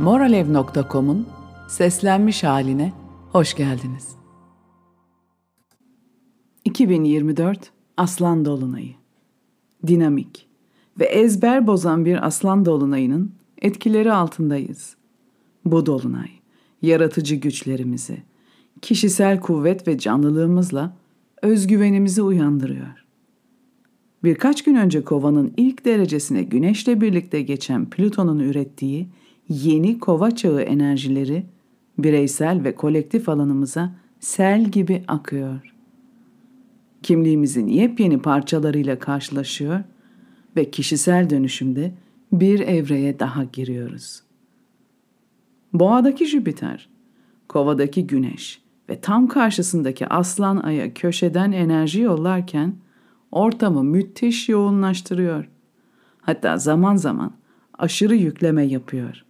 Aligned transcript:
Moralev.com'un 0.00 1.26
seslenmiş 1.68 2.44
haline 2.44 2.92
hoş 3.32 3.54
geldiniz. 3.54 4.08
2024 6.64 7.72
Aslan 7.96 8.44
Dolunayı 8.44 8.94
Dinamik 9.86 10.48
ve 10.98 11.04
ezber 11.04 11.66
bozan 11.66 12.04
bir 12.04 12.26
aslan 12.26 12.64
dolunayının 12.64 13.32
etkileri 13.62 14.12
altındayız. 14.12 14.96
Bu 15.64 15.86
dolunay, 15.86 16.30
yaratıcı 16.82 17.34
güçlerimizi, 17.34 18.22
kişisel 18.82 19.40
kuvvet 19.40 19.88
ve 19.88 19.98
canlılığımızla 19.98 20.96
özgüvenimizi 21.42 22.22
uyandırıyor. 22.22 23.04
Birkaç 24.24 24.64
gün 24.64 24.74
önce 24.74 25.04
kovanın 25.04 25.52
ilk 25.56 25.84
derecesine 25.84 26.42
güneşle 26.42 27.00
birlikte 27.00 27.42
geçen 27.42 27.90
Plüton'un 27.90 28.38
ürettiği 28.38 29.08
yeni 29.48 29.98
kova 29.98 30.30
çağı 30.30 30.60
enerjileri 30.60 31.46
bireysel 31.98 32.64
ve 32.64 32.74
kolektif 32.74 33.28
alanımıza 33.28 33.94
sel 34.20 34.64
gibi 34.64 35.04
akıyor. 35.08 35.74
Kimliğimizin 37.02 37.66
yepyeni 37.66 38.22
parçalarıyla 38.22 38.98
karşılaşıyor 38.98 39.80
ve 40.56 40.70
kişisel 40.70 41.30
dönüşümde 41.30 41.92
bir 42.32 42.60
evreye 42.60 43.18
daha 43.18 43.44
giriyoruz. 43.44 44.22
Boğadaki 45.72 46.26
Jüpiter, 46.26 46.88
kovadaki 47.48 48.06
Güneş 48.06 48.62
ve 48.88 49.00
tam 49.00 49.28
karşısındaki 49.28 50.06
Aslan 50.06 50.56
Ay'a 50.56 50.94
köşeden 50.94 51.52
enerji 51.52 52.00
yollarken 52.00 52.74
ortamı 53.32 53.84
müthiş 53.84 54.48
yoğunlaştırıyor. 54.48 55.48
Hatta 56.20 56.56
zaman 56.56 56.96
zaman 56.96 57.32
aşırı 57.78 58.14
yükleme 58.16 58.62
yapıyor. 58.62 59.24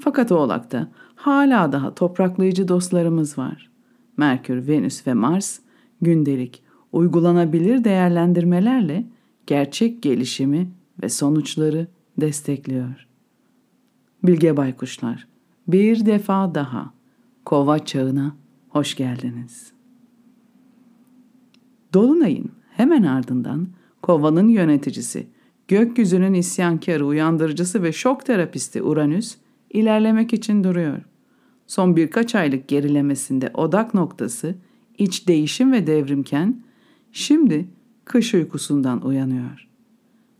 Fakat 0.00 0.32
Oğlak'ta 0.32 0.88
hala 1.14 1.72
daha 1.72 1.94
topraklayıcı 1.94 2.68
dostlarımız 2.68 3.38
var. 3.38 3.70
Merkür, 4.16 4.68
Venüs 4.68 5.06
ve 5.06 5.14
Mars 5.14 5.58
gündelik, 6.00 6.62
uygulanabilir 6.92 7.84
değerlendirmelerle 7.84 9.06
gerçek 9.46 10.02
gelişimi 10.02 10.70
ve 11.02 11.08
sonuçları 11.08 11.86
destekliyor. 12.20 13.06
Bilge 14.22 14.56
Baykuşlar, 14.56 15.28
bir 15.68 16.06
defa 16.06 16.54
daha 16.54 16.92
kova 17.44 17.78
çağına 17.78 18.36
hoş 18.68 18.94
geldiniz. 18.94 19.72
Dolunay'ın 21.94 22.50
hemen 22.70 23.02
ardından 23.02 23.68
kovanın 24.02 24.48
yöneticisi, 24.48 25.26
gökyüzünün 25.68 26.34
isyankarı, 26.34 27.06
uyandırıcısı 27.06 27.82
ve 27.82 27.92
şok 27.92 28.26
terapisti 28.26 28.82
Uranüs 28.82 29.36
ilerlemek 29.70 30.32
için 30.32 30.64
duruyor. 30.64 30.98
Son 31.66 31.96
birkaç 31.96 32.34
aylık 32.34 32.68
gerilemesinde 32.68 33.50
odak 33.54 33.94
noktası 33.94 34.54
iç 34.98 35.28
değişim 35.28 35.72
ve 35.72 35.86
devrimken 35.86 36.62
şimdi 37.12 37.68
kış 38.04 38.34
uykusundan 38.34 39.06
uyanıyor. 39.06 39.68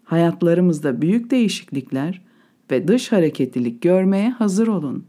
Hayatlarımızda 0.04 1.02
büyük 1.02 1.30
değişiklikler 1.30 2.22
ve 2.70 2.88
dış 2.88 3.12
hareketlilik 3.12 3.82
görmeye 3.82 4.30
hazır 4.30 4.68
olun. 4.68 5.04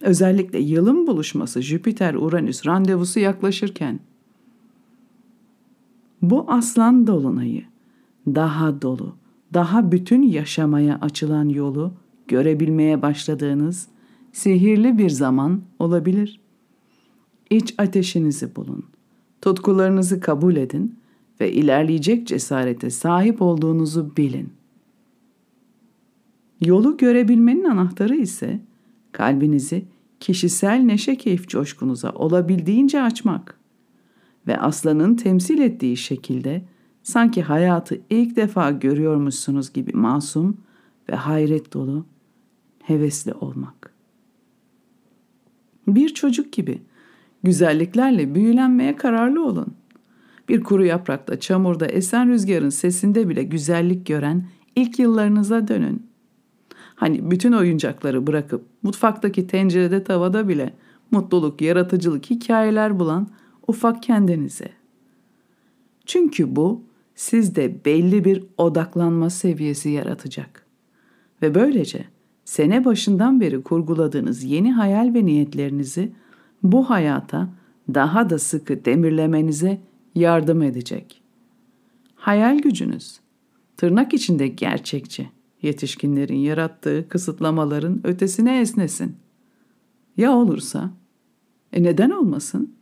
Özellikle 0.00 0.58
yılın 0.58 1.06
buluşması 1.06 1.60
Jüpiter-Uranüs 1.60 2.66
randevusu 2.66 3.20
yaklaşırken 3.20 4.00
bu 6.22 6.44
aslan 6.48 7.06
dolunayı 7.06 7.64
daha 8.26 8.82
dolu, 8.82 9.16
daha 9.54 9.92
bütün 9.92 10.22
yaşamaya 10.22 10.98
açılan 11.00 11.48
yolu 11.48 11.92
görebilmeye 12.28 13.02
başladığınız 13.02 13.88
sihirli 14.32 14.98
bir 14.98 15.10
zaman 15.10 15.62
olabilir. 15.78 16.40
İç 17.50 17.74
ateşinizi 17.78 18.56
bulun. 18.56 18.84
Tutkularınızı 19.42 20.20
kabul 20.20 20.56
edin 20.56 20.98
ve 21.40 21.52
ilerleyecek 21.52 22.26
cesarete 22.26 22.90
sahip 22.90 23.42
olduğunuzu 23.42 24.16
bilin. 24.16 24.52
Yolu 26.60 26.96
görebilmenin 26.96 27.64
anahtarı 27.64 28.16
ise 28.16 28.60
kalbinizi 29.12 29.84
kişisel 30.20 30.78
neşe 30.78 31.16
keyif 31.16 31.48
coşkunuza 31.48 32.10
olabildiğince 32.10 33.02
açmak 33.02 33.58
ve 34.46 34.58
aslanın 34.58 35.14
temsil 35.14 35.58
ettiği 35.58 35.96
şekilde 35.96 36.64
sanki 37.02 37.42
hayatı 37.42 38.00
ilk 38.10 38.36
defa 38.36 38.70
görüyormuşsunuz 38.70 39.72
gibi 39.72 39.92
masum 39.92 40.56
ve 41.08 41.16
hayret 41.16 41.72
dolu, 41.72 42.06
hevesli 42.86 43.34
olmak. 43.34 43.92
Bir 45.86 46.08
çocuk 46.08 46.52
gibi 46.52 46.82
güzelliklerle 47.42 48.34
büyülenmeye 48.34 48.96
kararlı 48.96 49.44
olun. 49.44 49.74
Bir 50.48 50.64
kuru 50.64 50.84
yaprakta, 50.84 51.40
çamurda, 51.40 51.86
esen 51.86 52.28
rüzgarın 52.28 52.68
sesinde 52.68 53.28
bile 53.28 53.42
güzellik 53.42 54.06
gören 54.06 54.46
ilk 54.76 54.98
yıllarınıza 54.98 55.68
dönün. 55.68 56.06
Hani 56.94 57.30
bütün 57.30 57.52
oyuncakları 57.52 58.26
bırakıp 58.26 58.64
mutfaktaki 58.82 59.46
tencerede 59.46 60.04
tavada 60.04 60.48
bile 60.48 60.74
mutluluk, 61.10 61.60
yaratıcılık, 61.60 62.30
hikayeler 62.30 62.98
bulan 62.98 63.28
ufak 63.66 64.02
kendinize. 64.02 64.68
Çünkü 66.06 66.56
bu 66.56 66.84
sizde 67.14 67.84
belli 67.84 68.24
bir 68.24 68.44
odaklanma 68.58 69.30
seviyesi 69.30 69.88
yaratacak. 69.90 70.66
Ve 71.42 71.54
böylece 71.54 72.04
sene 72.46 72.84
başından 72.84 73.40
beri 73.40 73.62
kurguladığınız 73.62 74.44
yeni 74.44 74.72
hayal 74.72 75.14
ve 75.14 75.24
niyetlerinizi 75.24 76.12
bu 76.62 76.90
hayata 76.90 77.48
daha 77.94 78.30
da 78.30 78.38
sıkı 78.38 78.84
demirlemenize 78.84 79.80
yardım 80.14 80.62
edecek. 80.62 81.22
Hayal 82.14 82.58
gücünüz 82.58 83.20
tırnak 83.76 84.14
içinde 84.14 84.48
gerçekçi, 84.48 85.28
yetişkinlerin 85.62 86.38
yarattığı 86.38 87.08
kısıtlamaların 87.08 88.06
ötesine 88.06 88.60
esnesin. 88.60 89.16
Ya 90.16 90.32
olursa? 90.32 90.90
E 91.72 91.82
neden 91.82 92.10
olmasın? 92.10 92.74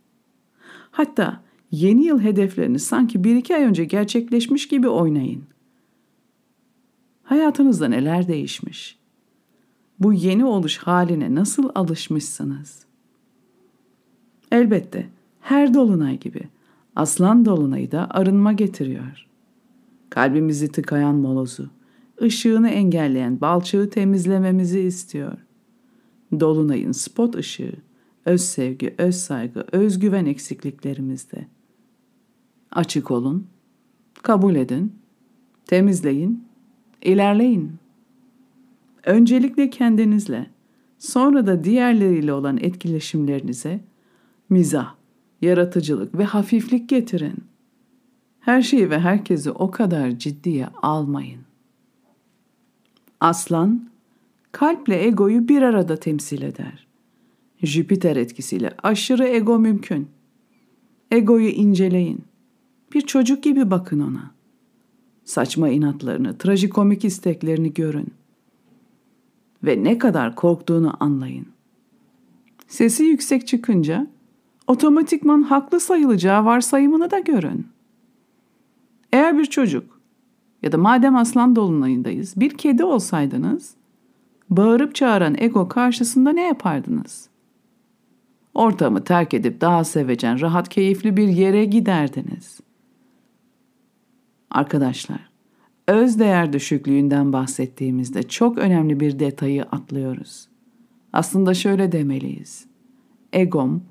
Hatta 0.91 1.41
yeni 1.71 2.05
yıl 2.05 2.19
hedeflerini 2.19 2.79
sanki 2.79 3.23
bir 3.23 3.35
iki 3.35 3.55
ay 3.55 3.63
önce 3.63 3.85
gerçekleşmiş 3.85 4.67
gibi 4.67 4.87
oynayın. 4.87 5.43
Hayatınızda 7.23 7.87
neler 7.87 8.27
değişmiş? 8.27 9.04
Bu 9.99 10.13
yeni 10.13 10.45
oluş 10.45 10.77
haline 10.77 11.35
nasıl 11.35 11.69
alışmışsınız? 11.75 12.85
Elbette 14.51 15.09
her 15.41 15.73
dolunay 15.73 16.19
gibi 16.19 16.41
aslan 16.95 17.45
dolunayı 17.45 17.91
da 17.91 18.07
arınma 18.09 18.53
getiriyor. 18.53 19.27
Kalbimizi 20.09 20.71
tıkayan 20.71 21.15
molozu, 21.15 21.69
ışığını 22.21 22.69
engelleyen 22.69 23.41
balçığı 23.41 23.89
temizlememizi 23.89 24.79
istiyor. 24.79 25.37
Dolunayın 26.39 26.91
spot 26.91 27.35
ışığı, 27.35 27.73
öz 28.25 28.41
sevgi, 28.41 28.95
öz 28.97 29.15
saygı, 29.15 29.65
özgüven 29.71 30.25
eksikliklerimizde. 30.25 31.47
Açık 32.71 33.11
olun, 33.11 33.47
kabul 34.23 34.55
edin, 34.55 34.95
temizleyin, 35.65 36.43
ilerleyin. 37.01 37.71
Öncelikle 39.05 39.69
kendinizle, 39.69 40.49
sonra 40.99 41.47
da 41.47 41.63
diğerleriyle 41.63 42.33
olan 42.33 42.57
etkileşimlerinize 42.57 43.79
mizah, 44.49 44.93
yaratıcılık 45.41 46.17
ve 46.17 46.23
hafiflik 46.23 46.89
getirin. 46.89 47.35
Her 48.39 48.61
şeyi 48.61 48.89
ve 48.89 48.99
herkesi 48.99 49.51
o 49.51 49.71
kadar 49.71 50.11
ciddiye 50.11 50.67
almayın. 50.81 51.41
Aslan, 53.19 53.89
kalple 54.51 55.05
egoyu 55.05 55.47
bir 55.47 55.61
arada 55.61 55.97
temsil 55.97 56.41
eder. 56.41 56.87
Jüpiter 57.63 58.15
etkisiyle 58.15 58.71
aşırı 58.83 59.27
ego 59.27 59.59
mümkün. 59.59 60.07
Egoyu 61.11 61.47
inceleyin. 61.47 62.23
Bir 62.93 63.01
çocuk 63.01 63.43
gibi 63.43 63.71
bakın 63.71 63.99
ona. 63.99 64.31
Saçma 65.23 65.69
inatlarını, 65.69 66.37
trajikomik 66.37 67.05
isteklerini 67.05 67.73
görün. 67.73 68.07
Ve 69.65 69.83
ne 69.83 69.97
kadar 69.97 70.35
korktuğunu 70.35 70.93
anlayın. 70.99 71.47
Sesi 72.67 73.03
yüksek 73.03 73.47
çıkınca 73.47 74.07
otomatikman 74.67 75.41
haklı 75.41 75.79
sayılacağı 75.79 76.45
varsayımını 76.45 77.11
da 77.11 77.19
görün. 77.19 77.67
Eğer 79.13 79.37
bir 79.37 79.45
çocuk 79.45 80.01
ya 80.63 80.71
da 80.71 80.77
madem 80.77 81.15
aslan 81.15 81.55
dolunayındayız 81.55 82.33
bir 82.37 82.49
kedi 82.57 82.83
olsaydınız 82.83 83.75
bağırıp 84.49 84.95
çağıran 84.95 85.35
ego 85.37 85.67
karşısında 85.67 86.31
ne 86.31 86.41
yapardınız? 86.41 87.29
Ortamı 88.53 89.03
terk 89.03 89.33
edip 89.33 89.61
daha 89.61 89.83
sevecen, 89.83 90.41
rahat, 90.41 90.69
keyifli 90.69 91.17
bir 91.17 91.27
yere 91.27 91.65
giderdiniz. 91.65 92.59
Arkadaşlar, 94.51 95.29
öz 95.87 96.19
değer 96.19 96.53
düşüklüğünden 96.53 97.33
bahsettiğimizde 97.33 98.23
çok 98.23 98.57
önemli 98.57 98.99
bir 98.99 99.19
detayı 99.19 99.63
atlıyoruz. 99.63 100.47
Aslında 101.13 101.53
şöyle 101.53 101.91
demeliyiz. 101.91 102.65
Egom 103.33 103.83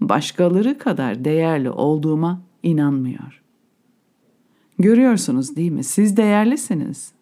başkaları 0.00 0.78
kadar 0.78 1.24
değerli 1.24 1.70
olduğuma 1.70 2.42
inanmıyor. 2.62 3.42
Görüyorsunuz 4.78 5.56
değil 5.56 5.72
mi? 5.72 5.84
Siz 5.84 6.16
değerlisiniz 6.16 7.12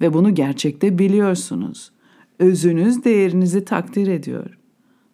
ve 0.00 0.14
bunu 0.14 0.34
gerçekte 0.34 0.98
biliyorsunuz. 0.98 1.92
Özünüz 2.38 3.04
değerinizi 3.04 3.64
takdir 3.64 4.06
ediyor. 4.06 4.58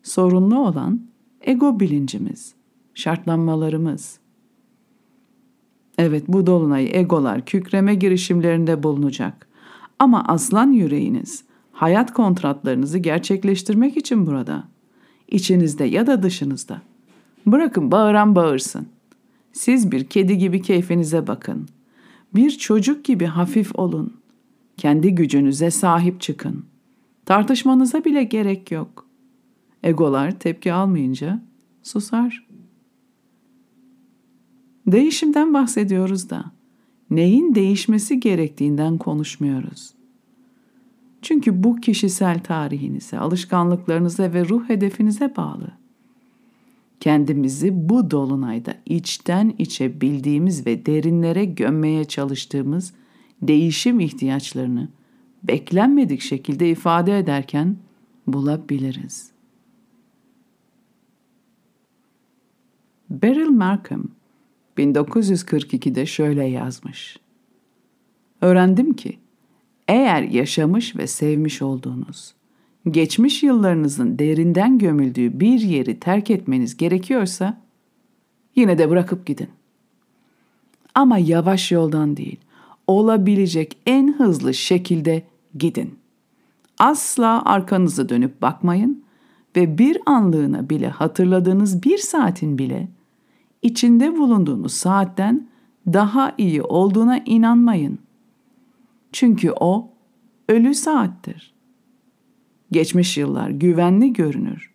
Sorunlu 0.03 0.58
olan 0.58 1.00
ego 1.41 1.81
bilincimiz, 1.81 2.55
şartlanmalarımız. 2.94 4.19
Evet 5.98 6.25
bu 6.28 6.46
dolunay 6.46 6.90
egolar 6.93 7.44
kükreme 7.44 7.94
girişimlerinde 7.94 8.82
bulunacak. 8.82 9.46
Ama 9.98 10.25
aslan 10.25 10.72
yüreğiniz 10.72 11.44
hayat 11.72 12.12
kontratlarınızı 12.12 12.98
gerçekleştirmek 12.98 13.96
için 13.96 14.26
burada. 14.26 14.64
İçinizde 15.28 15.84
ya 15.84 16.06
da 16.06 16.22
dışınızda. 16.22 16.82
Bırakın 17.46 17.90
bağıran 17.90 18.34
bağırsın. 18.34 18.87
Siz 19.52 19.93
bir 19.93 20.04
kedi 20.04 20.38
gibi 20.38 20.62
keyfinize 20.62 21.26
bakın. 21.26 21.69
Bir 22.34 22.50
çocuk 22.50 23.04
gibi 23.04 23.25
hafif 23.25 23.78
olun. 23.78 24.12
Kendi 24.76 25.14
gücünüze 25.14 25.70
sahip 25.70 26.20
çıkın. 26.20 26.64
Tartışmanıza 27.26 28.04
bile 28.04 28.25
gerek 28.25 28.70
yok. 28.70 29.06
Egolar 29.82 30.38
tepki 30.38 30.72
almayınca 30.72 31.43
susar. 31.82 32.45
Değişimden 34.86 35.54
bahsediyoruz 35.54 36.30
da 36.30 36.44
neyin 37.10 37.54
değişmesi 37.54 38.20
gerektiğinden 38.20 38.98
konuşmuyoruz. 38.98 39.94
Çünkü 41.22 41.62
bu 41.64 41.76
kişisel 41.76 42.42
tarihinize, 42.42 43.18
alışkanlıklarınıza 43.18 44.32
ve 44.32 44.48
ruh 44.48 44.68
hedefinize 44.68 45.36
bağlı. 45.36 45.72
Kendimizi 47.00 47.88
bu 47.88 48.10
dolunayda 48.10 48.74
içten 48.86 49.54
içe 49.58 50.00
bildiğimiz 50.00 50.66
ve 50.66 50.86
derinlere 50.86 51.44
gömmeye 51.44 52.04
çalıştığımız 52.04 52.94
değişim 53.42 54.00
ihtiyaçlarını 54.00 54.88
beklenmedik 55.42 56.20
şekilde 56.20 56.70
ifade 56.70 57.18
ederken 57.18 57.76
bulabiliriz. 58.26 59.30
Beryl 63.10 63.50
Markham 63.50 64.15
1942'de 64.78 66.06
şöyle 66.06 66.44
yazmış. 66.44 67.17
Öğrendim 68.40 68.93
ki 68.93 69.19
eğer 69.88 70.23
yaşamış 70.23 70.96
ve 70.96 71.06
sevmiş 71.06 71.62
olduğunuz, 71.62 72.34
geçmiş 72.90 73.43
yıllarınızın 73.43 74.19
derinden 74.19 74.78
gömüldüğü 74.78 75.40
bir 75.40 75.61
yeri 75.61 76.00
terk 76.00 76.31
etmeniz 76.31 76.76
gerekiyorsa 76.76 77.61
yine 78.56 78.78
de 78.78 78.90
bırakıp 78.90 79.26
gidin. 79.26 79.49
Ama 80.94 81.19
yavaş 81.19 81.72
yoldan 81.72 82.17
değil, 82.17 82.37
olabilecek 82.87 83.76
en 83.87 84.12
hızlı 84.12 84.55
şekilde 84.55 85.22
gidin. 85.58 85.99
Asla 86.79 87.44
arkanızı 87.44 88.08
dönüp 88.08 88.43
bakmayın 88.43 89.05
ve 89.56 89.79
bir 89.79 89.99
anlığına 90.06 90.70
bile 90.70 90.88
hatırladığınız 90.88 91.82
bir 91.82 91.99
saatin 91.99 92.58
bile 92.58 92.88
içinde 93.66 94.16
bulunduğunuz 94.16 94.72
saatten 94.72 95.48
daha 95.86 96.34
iyi 96.38 96.62
olduğuna 96.62 97.18
inanmayın. 97.18 97.98
Çünkü 99.12 99.52
o 99.60 99.90
ölü 100.48 100.74
saattir. 100.74 101.54
Geçmiş 102.72 103.18
yıllar 103.18 103.50
güvenli 103.50 104.12
görünür. 104.12 104.74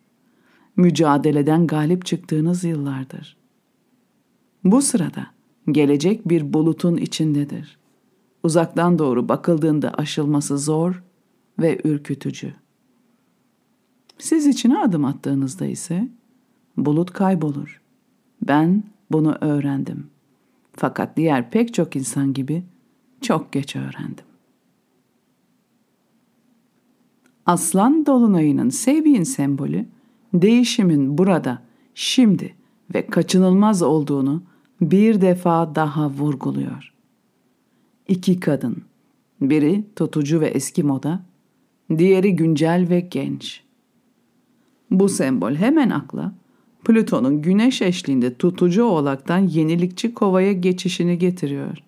Mücadeleden 0.76 1.66
galip 1.66 2.06
çıktığınız 2.06 2.64
yıllardır. 2.64 3.36
Bu 4.64 4.82
sırada 4.82 5.26
gelecek 5.70 6.28
bir 6.28 6.52
bulutun 6.52 6.96
içindedir. 6.96 7.78
Uzaktan 8.42 8.98
doğru 8.98 9.28
bakıldığında 9.28 9.90
aşılması 9.94 10.58
zor 10.58 11.02
ve 11.58 11.80
ürkütücü. 11.84 12.54
Siz 14.18 14.46
içine 14.46 14.78
adım 14.78 15.04
attığınızda 15.04 15.66
ise 15.66 16.08
bulut 16.76 17.12
kaybolur. 17.12 17.81
Ben 18.42 18.82
bunu 19.10 19.36
öğrendim. 19.40 20.06
Fakat 20.72 21.16
diğer 21.16 21.50
pek 21.50 21.74
çok 21.74 21.96
insan 21.96 22.32
gibi 22.32 22.62
çok 23.20 23.52
geç 23.52 23.76
öğrendim. 23.76 24.24
Aslan 27.46 28.06
dolunayının 28.06 28.68
Sevbi'nin 28.68 29.22
sembolü 29.22 29.86
değişimin 30.34 31.18
burada, 31.18 31.62
şimdi 31.94 32.54
ve 32.94 33.06
kaçınılmaz 33.06 33.82
olduğunu 33.82 34.42
bir 34.80 35.20
defa 35.20 35.74
daha 35.74 36.10
vurguluyor. 36.10 36.94
İki 38.08 38.40
kadın, 38.40 38.82
biri 39.40 39.84
tutucu 39.96 40.40
ve 40.40 40.46
eski 40.46 40.82
moda, 40.82 41.22
diğeri 41.98 42.36
güncel 42.36 42.86
ve 42.90 43.00
genç. 43.00 43.62
Bu 44.90 45.08
sembol 45.08 45.52
hemen 45.54 45.90
akla 45.90 46.34
Plüton'un 46.84 47.42
güneş 47.42 47.82
eşliğinde 47.82 48.34
tutucu 48.34 48.84
oğlaktan 48.84 49.38
yenilikçi 49.38 50.14
kovaya 50.14 50.52
geçişini 50.52 51.18
getiriyor. 51.18 51.78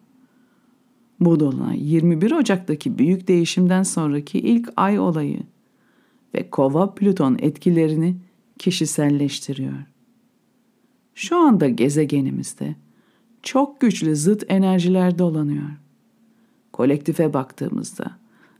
Bu 1.21 1.41
dolunay 1.41 1.93
21 1.93 2.33
Ocak'taki 2.33 2.99
büyük 2.99 3.29
değişimden 3.29 3.83
sonraki 3.83 4.39
ilk 4.39 4.73
ay 4.77 4.99
olayı 4.99 5.41
ve 6.35 6.51
kova 6.51 6.95
Plüton 6.95 7.37
etkilerini 7.41 8.17
kişiselleştiriyor. 8.59 9.75
Şu 11.15 11.37
anda 11.37 11.69
gezegenimizde 11.69 12.77
çok 13.43 13.81
güçlü 13.81 14.17
zıt 14.17 14.45
enerjiler 14.49 15.19
dolanıyor. 15.19 15.71
Kolektife 16.73 17.33
baktığımızda 17.35 18.19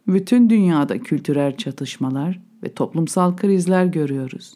bütün 0.09 0.51
dünyada 0.51 0.99
kültürel 0.99 1.57
çatışmalar 1.57 2.41
ve 2.63 2.75
toplumsal 2.75 3.37
krizler 3.37 3.85
görüyoruz. 3.87 4.55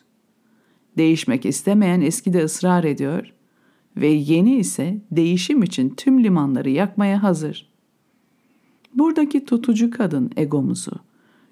Değişmek 0.99 1.47
istemeyen 1.47 2.01
eskide 2.01 2.45
ısrar 2.45 2.85
ediyor 2.85 3.33
ve 3.97 4.07
yeni 4.07 4.57
ise 4.57 4.99
değişim 5.11 5.63
için 5.63 5.95
tüm 5.97 6.25
limanları 6.25 6.71
yakmaya 6.71 7.23
hazır. 7.23 7.69
Buradaki 8.95 9.45
tutucu 9.45 9.91
kadın 9.91 10.31
egomuzu, 10.37 10.93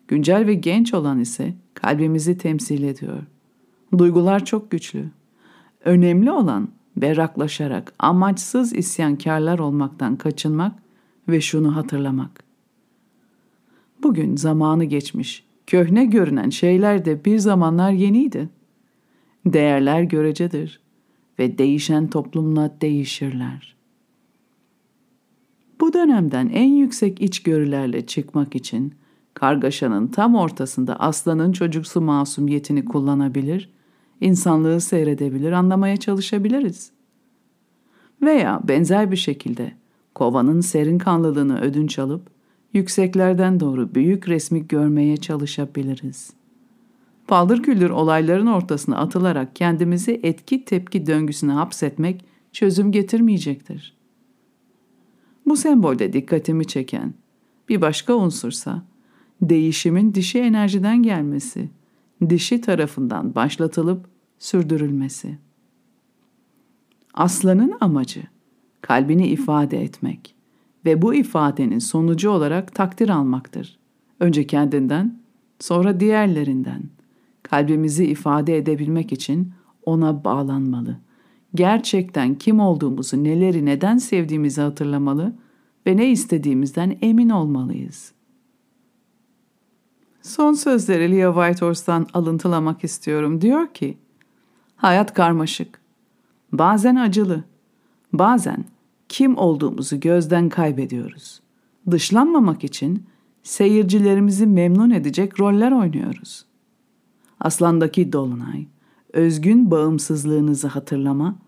güncel 0.09 0.47
ve 0.47 0.55
genç 0.55 0.95
olan 0.95 1.21
ise 1.21 1.55
kalbimizi 1.75 2.39
temsil 2.39 2.83
ediyor. 2.83 3.23
Duygular 3.99 4.45
çok 4.45 4.71
güçlü. 4.71 5.11
Önemli 5.85 6.31
olan 6.31 6.69
berraklaşarak 6.97 7.93
amaçsız 7.99 8.73
isyankarlar 8.73 9.59
olmaktan 9.59 10.17
kaçınmak 10.17 10.73
ve 11.29 11.41
şunu 11.41 11.77
hatırlamak. 11.77 12.45
Bugün 14.03 14.37
zamanı 14.37 14.85
geçmiş, 14.85 15.45
köhne 15.67 16.05
görünen 16.05 16.51
şeyler 16.51 17.05
de 17.05 17.25
bir 17.25 17.39
zamanlar 17.39 17.91
yeniydi. 17.91 18.56
Değerler 19.47 20.03
görecedir 20.03 20.81
ve 21.39 21.59
değişen 21.59 22.11
toplumla 22.11 22.77
değişirler. 22.81 23.77
Bu 25.81 25.93
dönemden 25.93 26.49
en 26.49 26.73
yüksek 26.73 27.21
içgörülerle 27.21 28.07
çıkmak 28.07 28.57
için 28.57 28.95
kargaşanın 29.35 30.07
tam 30.07 30.35
ortasında 30.35 31.01
aslanın 31.01 31.53
çocuksu 31.53 32.01
masumiyetini 32.01 32.85
kullanabilir, 32.85 33.71
insanlığı 34.21 34.81
seyredebilir, 34.81 35.53
anlamaya 35.53 35.97
çalışabiliriz. 35.97 36.91
Veya 38.23 38.61
benzer 38.69 39.11
bir 39.11 39.17
şekilde 39.17 39.73
kovanın 40.15 40.61
serin 40.61 40.99
kanlılığını 40.99 41.61
ödünç 41.61 41.99
alıp 41.99 42.31
yükseklerden 42.73 43.61
doğru 43.61 43.95
büyük 43.95 44.29
resmi 44.29 44.69
görmeye 44.69 45.17
çalışabiliriz.'' 45.17 46.46
Paldır 47.29 47.63
küldür 47.63 47.91
olayların 47.91 48.47
ortasına 48.47 48.97
atılarak 48.97 49.57
kendimizi 49.57 50.21
etki 50.23 50.65
tepki 50.65 51.07
döngüsüne 51.07 51.53
hapsetmek 51.53 52.25
çözüm 52.53 52.93
getirmeyecektir. 52.93 53.97
Bu 55.47 55.57
sembolde 55.57 56.13
dikkatimi 56.13 56.67
çeken 56.67 57.15
bir 57.69 57.81
başka 57.81 58.15
unsursa 58.15 58.83
değişimin 59.43 60.15
dişi 60.15 60.39
enerjiden 60.39 61.03
gelmesi, 61.03 61.71
dişi 62.29 62.61
tarafından 62.61 63.35
başlatılıp 63.35 64.07
sürdürülmesi. 64.39 65.39
Aslanın 67.15 67.75
amacı 67.81 68.23
kalbini 68.81 69.29
ifade 69.29 69.83
etmek 69.83 70.35
ve 70.85 71.03
bu 71.03 71.15
ifadenin 71.15 71.79
sonucu 71.79 72.31
olarak 72.31 72.75
takdir 72.75 73.09
almaktır. 73.09 73.79
Önce 74.21 74.47
kendinden, 74.47 75.19
sonra 75.61 76.01
diğerlerinden.'' 76.01 76.96
Kalbimizi 77.51 78.07
ifade 78.07 78.57
edebilmek 78.57 79.13
için 79.13 79.53
ona 79.83 80.25
bağlanmalı. 80.25 80.97
Gerçekten 81.55 82.35
kim 82.35 82.61
olduğumuzu, 82.61 83.25
neleri 83.25 83.67
neden 83.67 83.99
sevdiğimizi 83.99 84.61
hatırlamalı 84.61 85.35
ve 85.87 85.97
ne 85.97 86.11
istediğimizden 86.11 86.99
emin 87.03 87.29
olmalıyız. 87.29 88.13
Son 90.23 90.53
sözleri 90.53 91.17
Leo 91.17 91.35
Whitehorse'dan 91.35 92.07
alıntılamak 92.15 92.85
istiyorum. 92.85 93.41
Diyor 93.41 93.67
ki, 93.67 93.99
hayat 94.77 95.15
karmaşık, 95.15 95.81
bazen 96.53 96.97
acılı, 96.97 97.45
bazen 98.13 98.65
kim 99.09 99.37
olduğumuzu 99.37 100.01
gözden 100.01 100.49
kaybediyoruz. 100.49 101.41
Dışlanmamak 101.91 102.65
için 102.65 103.07
seyircilerimizi 103.43 104.47
memnun 104.47 104.91
edecek 104.91 105.41
roller 105.41 105.73
oynuyoruz. 105.73 106.46
Aslandaki 107.41 108.13
dolunay, 108.13 108.67
özgün 109.13 109.71
bağımsızlığınızı 109.71 110.69
hatırlama 110.69 111.39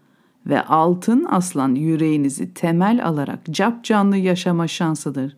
ve 0.47 0.63
altın 0.63 1.27
aslan 1.31 1.75
yüreğinizi 1.75 2.55
temel 2.55 3.07
alarak 3.07 3.41
cap 3.51 3.85
canlı 3.85 4.17
yaşama 4.17 4.69
şansıdır. 4.69 5.37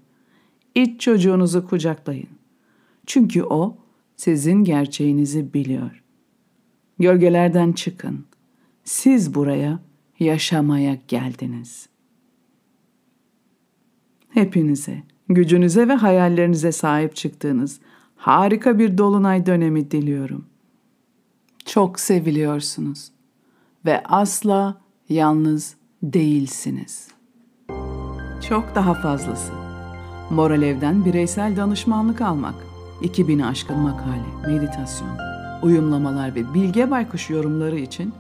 İç 0.75 1.01
çocuğunuzu 1.01 1.67
kucaklayın. 1.67 2.29
Çünkü 3.07 3.43
o 3.43 3.79
sizin 4.17 4.65
gerçeğinizi 4.65 5.55
biliyor. 5.55 6.03
Gölgelerden 6.99 7.73
çıkın. 7.73 8.25
Siz 8.85 9.35
buraya 9.35 9.79
yaşamaya 10.19 10.99
geldiniz. 11.09 11.89
Hepinize, 14.29 15.03
gücünüze 15.29 15.89
ve 15.89 15.95
hayallerinize 15.95 16.73
sahip 16.73 17.17
çıktığınız 17.17 17.81
harika 18.21 18.79
bir 18.79 18.99
dolunay 18.99 19.47
dönemi 19.47 19.91
diliyorum. 19.91 20.45
Çok 21.65 22.01
seviliyorsunuz 22.01 23.11
ve 23.85 24.03
asla 24.05 24.81
yalnız 25.09 25.77
değilsiniz. 26.03 27.09
Çok 28.49 28.75
daha 28.75 28.95
fazlası. 28.95 29.53
Moralev'den 30.31 31.05
bireysel 31.05 31.57
danışmanlık 31.57 32.21
almak, 32.21 32.55
2000'i 33.03 33.45
aşkın 33.45 33.79
makale, 33.79 34.47
meditasyon, 34.47 35.19
uyumlamalar 35.63 36.35
ve 36.35 36.55
Bilge 36.55 36.91
Baykuş 36.91 37.31
yorumları 37.31 37.79
için 37.79 38.13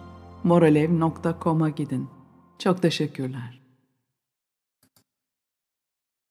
moralev.com'a 0.44 1.68
gidin. 1.68 2.08
Çok 2.58 2.82
teşekkürler. 2.82 3.59